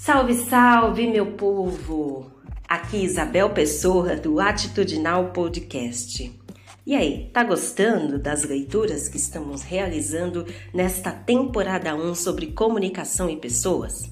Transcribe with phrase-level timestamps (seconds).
[0.00, 2.30] Salve, salve, meu povo!
[2.68, 6.32] Aqui Isabel Pessoa do Atitudinal Podcast.
[6.86, 13.36] E aí, tá gostando das leituras que estamos realizando nesta temporada 1 sobre comunicação e
[13.36, 14.08] pessoas?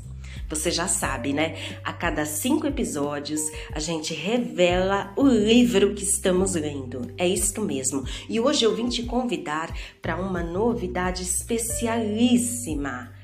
[0.48, 1.54] Você já sabe, né?
[1.84, 3.40] A cada cinco episódios
[3.72, 7.14] a gente revela o livro que estamos lendo.
[7.16, 8.02] É isto mesmo.
[8.28, 9.72] E hoje eu vim te convidar
[10.02, 13.14] para uma novidade especialíssima.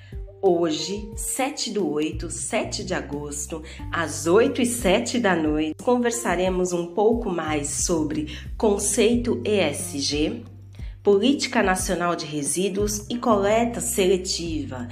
[0.45, 6.85] Hoje, 7 do 8, 7 de agosto, às 8 e 7 da noite, conversaremos um
[6.89, 10.43] pouco mais sobre conceito ESG,
[11.01, 14.89] Política Nacional de Resíduos e Coleta Seletiva.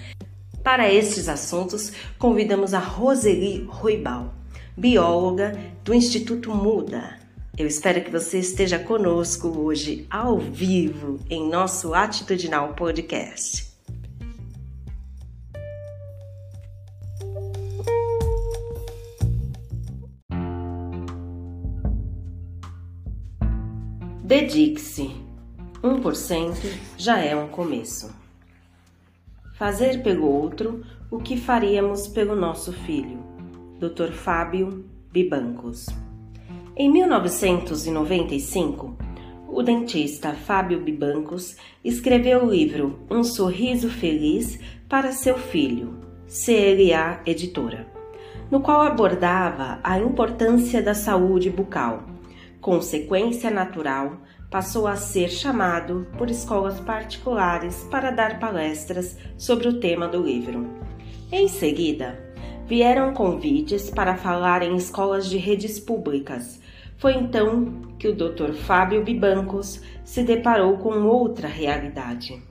[0.62, 4.32] Para estes assuntos, convidamos a Roseli Ruibal,
[4.76, 7.18] bióloga do Instituto Muda.
[7.58, 13.69] Eu espero que você esteja conosco hoje, ao vivo, em nosso Atitudinal Podcast.
[24.30, 25.10] Dedique-se.
[25.82, 26.54] 1%
[26.96, 28.14] já é um começo
[29.54, 33.18] fazer pelo outro o que faríamos pelo nosso filho.
[33.80, 34.12] Dr.
[34.12, 35.86] Fábio Bibancos.
[36.76, 38.96] Em 1995,
[39.48, 47.88] o dentista Fábio Bibancos escreveu o livro Um Sorriso Feliz para seu filho, CLA Editora,
[48.48, 52.09] no qual abordava a importância da saúde bucal,
[52.60, 54.18] consequência natural
[54.50, 60.66] passou a ser chamado por escolas particulares para dar palestras sobre o tema do livro.
[61.30, 62.18] Em seguida,
[62.66, 66.60] vieram convites para falar em escolas de redes públicas.
[66.98, 68.52] Foi então que o Dr.
[68.52, 72.49] Fábio Bibancos se deparou com outra realidade.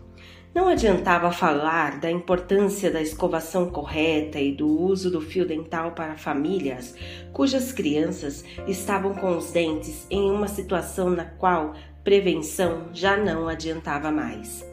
[0.54, 6.18] Não adiantava falar da importância da escovação correta e do uso do fio dental para
[6.18, 6.96] famílias
[7.32, 14.12] cujas crianças estavam com os dentes em uma situação na qual prevenção já não adiantava
[14.12, 14.66] mais.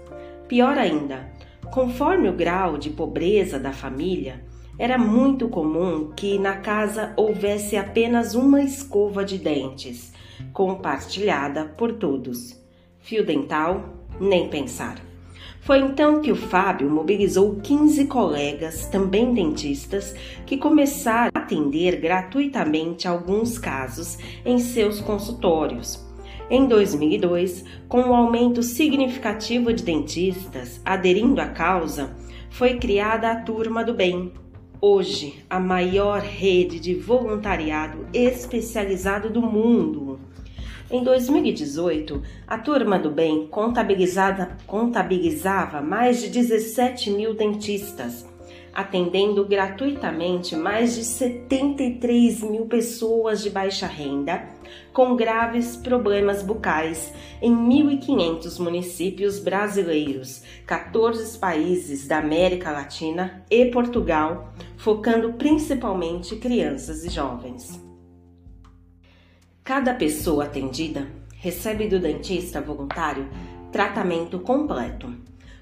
[0.49, 1.31] Pior ainda,
[1.71, 4.43] conforme o grau de pobreza da família,
[4.79, 10.13] era muito comum que na casa houvesse apenas uma escova de dentes,
[10.55, 12.59] compartilhada por todos.
[12.99, 15.06] Fio dental, nem pensar.
[15.67, 20.15] Foi então que o Fábio mobilizou 15 colegas, também dentistas,
[20.47, 26.07] que começaram a atender gratuitamente alguns casos em seus consultórios
[26.49, 32.17] em 2002, com um aumento significativo de dentistas aderindo à causa,
[32.51, 34.33] foi criada a Turma do Bem,
[34.81, 40.21] hoje a maior rede de voluntariado especializado do mundo.
[40.91, 48.27] Em 2018, a Turma do Bem contabilizava mais de 17 mil dentistas
[48.77, 54.47] atendendo gratuitamente mais de 73 mil pessoas de baixa renda
[54.93, 57.11] com graves problemas bucais
[57.41, 67.09] em 1.500 municípios brasileiros, 14 países da América Latina e Portugal, focando principalmente crianças e
[67.09, 67.86] jovens.
[69.67, 73.29] Cada pessoa atendida recebe do dentista voluntário
[73.73, 75.13] tratamento completo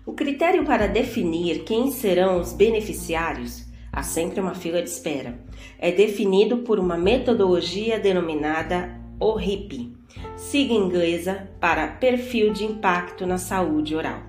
[0.04, 5.38] o critério para definir quem serão os beneficiários, há sempre uma fila de espera,
[5.78, 9.97] é definido por uma metodologia denominada ORIP,
[10.37, 14.20] sigla inglesa para Perfil de Impacto na Saúde Oral.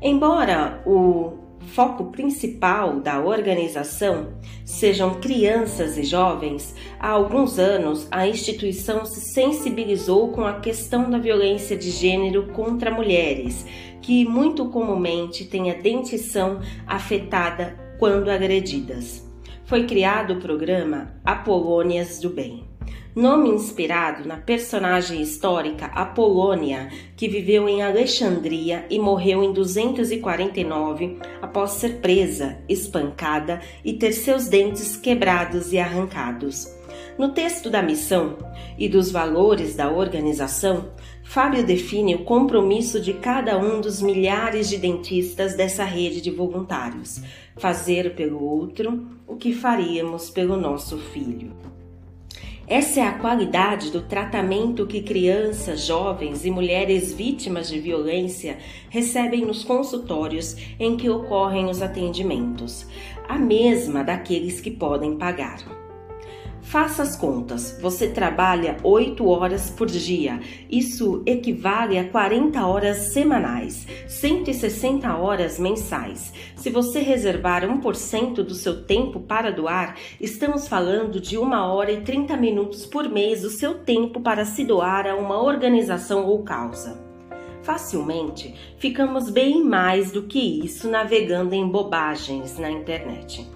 [0.00, 9.04] Embora o foco principal da organização sejam crianças e jovens, há alguns anos a instituição
[9.04, 13.66] se sensibilizou com a questão da violência de gênero contra mulheres,
[14.00, 19.24] que muito comumente têm a dentição afetada quando agredidas.
[19.64, 22.64] Foi criado o programa Apolônias do Bem
[23.14, 31.72] nome inspirado na personagem histórica Apolônia, que viveu em Alexandria e morreu em 249 após
[31.72, 36.74] ser presa, espancada e ter seus dentes quebrados e arrancados.
[37.16, 38.36] No texto da missão
[38.76, 40.90] e dos valores da organização,
[41.22, 47.22] Fábio define o compromisso de cada um dos milhares de dentistas dessa rede de voluntários:
[47.56, 51.63] fazer pelo outro o que faríamos pelo nosso filho.
[52.66, 58.56] Essa é a qualidade do tratamento que crianças, jovens e mulheres vítimas de violência
[58.88, 62.86] recebem nos consultórios em que ocorrem os atendimentos,
[63.28, 65.83] a mesma daqueles que podem pagar.
[66.64, 67.78] Faça as contas.
[67.80, 70.40] Você trabalha 8 horas por dia.
[70.68, 76.32] Isso equivale a 40 horas semanais, 160 horas mensais.
[76.56, 82.00] Se você reservar 1% do seu tempo para doar, estamos falando de 1 hora e
[82.00, 86.98] 30 minutos por mês do seu tempo para se doar a uma organização ou causa.
[87.62, 93.46] Facilmente ficamos bem mais do que isso navegando em bobagens na internet.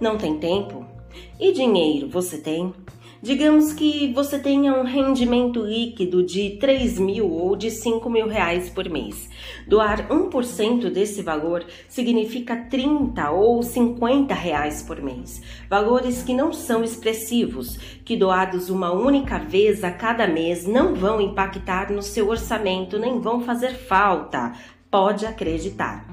[0.00, 0.97] Não tem tempo?
[1.40, 2.72] E dinheiro você tem?
[3.20, 8.70] Digamos que você tenha um rendimento líquido de 3 mil ou de 5 mil reais
[8.70, 9.28] por mês.
[9.66, 15.42] Doar 1% desse valor significa 30 ou 50 reais por mês.
[15.68, 21.20] Valores que não são expressivos, que doados uma única vez a cada mês não vão
[21.20, 24.52] impactar no seu orçamento nem vão fazer falta.
[24.88, 26.06] Pode acreditar.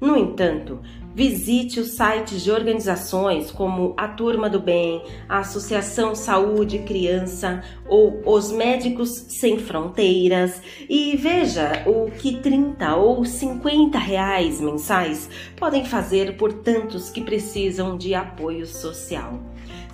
[0.00, 0.80] No entanto,
[1.16, 8.20] Visite os sites de organizações como a Turma do Bem, a Associação Saúde Criança ou
[8.26, 16.36] os Médicos Sem Fronteiras e veja o que 30 ou 50 reais mensais podem fazer
[16.36, 19.40] por tantos que precisam de apoio social.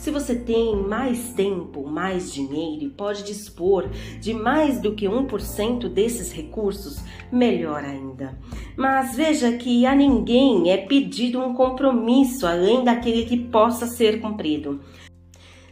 [0.02, 3.88] Se você tem mais tempo, mais dinheiro e pode dispor
[4.19, 6.99] de mais do que 1% desses recursos,
[7.31, 8.37] melhor ainda.
[8.76, 14.81] Mas veja que a ninguém é pedido um compromisso além daquele que possa ser cumprido.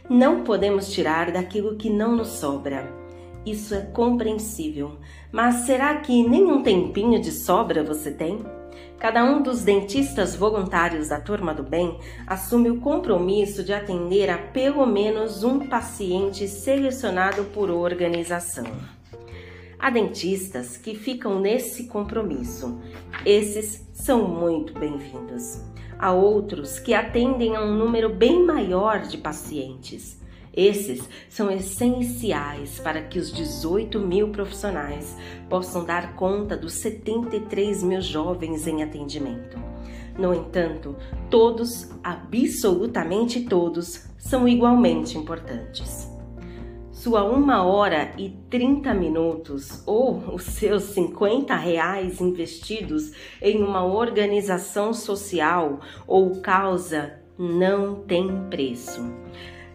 [0.09, 2.89] Não podemos tirar daquilo que não nos sobra.
[3.45, 4.93] Isso é compreensível.
[5.29, 8.39] Mas será que nem um tempinho de sobra você tem?
[9.01, 14.37] Cada um dos dentistas voluntários da Turma do Bem assume o compromisso de atender a
[14.37, 18.67] pelo menos um paciente selecionado por organização.
[19.79, 22.79] Há dentistas que ficam nesse compromisso.
[23.25, 25.59] Esses são muito bem-vindos.
[25.97, 30.20] Há outros que atendem a um número bem maior de pacientes.
[30.53, 35.15] Esses são essenciais para que os 18 mil profissionais
[35.49, 39.57] possam dar conta dos 73 mil jovens em atendimento.
[40.17, 40.95] No entanto,
[41.29, 46.11] todos, absolutamente todos, são igualmente importantes.
[46.91, 53.11] Sua uma hora e 30 minutos ou os seus 50 reais investidos
[53.41, 59.01] em uma organização social ou causa não tem preço.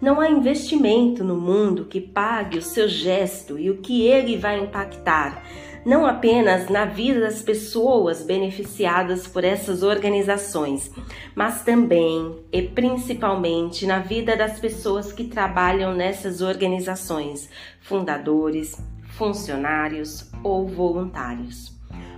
[0.00, 4.60] Não há investimento no mundo que pague o seu gesto e o que ele vai
[4.60, 5.42] impactar,
[5.86, 10.90] não apenas na vida das pessoas beneficiadas por essas organizações,
[11.34, 17.48] mas também e principalmente na vida das pessoas que trabalham nessas organizações,
[17.80, 18.76] fundadores,
[19.16, 21.75] funcionários ou voluntários.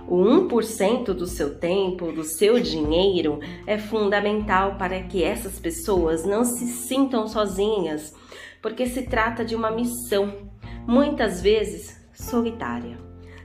[0.09, 0.17] O
[0.47, 6.65] 1% do seu tempo, do seu dinheiro, é fundamental para que essas pessoas não se
[6.65, 8.15] sintam sozinhas,
[8.59, 10.49] porque se trata de uma missão,
[10.87, 12.97] muitas vezes solitária.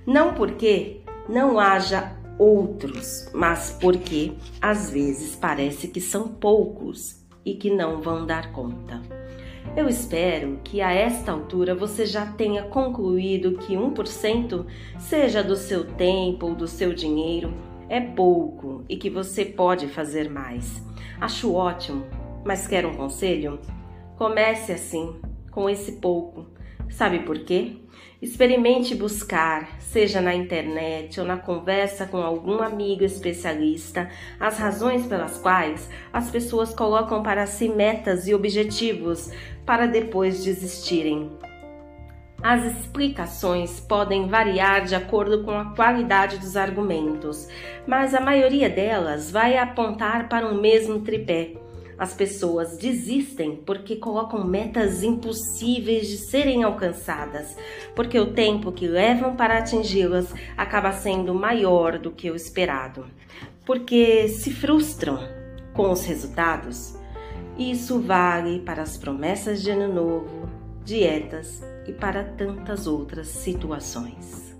[0.06, 7.68] Não porque não haja outros, mas porque às vezes parece que são poucos e que
[7.68, 9.02] não vão dar conta.
[9.76, 14.64] Eu espero que a esta altura você já tenha concluído que 1%
[15.00, 17.52] seja do seu tempo ou do seu dinheiro
[17.88, 20.80] é pouco e que você pode fazer mais.
[21.20, 22.06] Acho ótimo,
[22.44, 23.58] mas quer um conselho?
[24.16, 25.16] Comece assim,
[25.50, 26.46] com esse pouco.
[26.88, 27.72] Sabe por quê?
[28.22, 34.08] Experimente buscar, seja na internet ou na conversa com algum amigo especialista,
[34.40, 39.30] as razões pelas quais as pessoas colocam para si metas e objetivos
[39.64, 41.30] para depois desistirem.
[42.42, 47.48] As explicações podem variar de acordo com a qualidade dos argumentos,
[47.86, 51.54] mas a maioria delas vai apontar para um mesmo tripé
[51.98, 57.56] as pessoas desistem porque colocam metas impossíveis de serem alcançadas,
[57.94, 63.06] porque o tempo que levam para atingi-las acaba sendo maior do que o esperado,
[63.64, 65.20] porque se frustram
[65.72, 66.98] com os resultados.
[67.58, 70.48] Isso vale para as promessas de ano novo,
[70.84, 74.53] dietas e para tantas outras situações.